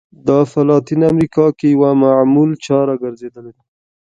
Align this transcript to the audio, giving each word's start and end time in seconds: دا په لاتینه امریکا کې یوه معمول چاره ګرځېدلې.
دا 0.27 0.39
په 0.51 0.59
لاتینه 0.67 1.05
امریکا 1.13 1.45
کې 1.57 1.67
یوه 1.75 1.91
معمول 2.03 2.51
چاره 2.65 2.93
ګرځېدلې. 3.03 3.53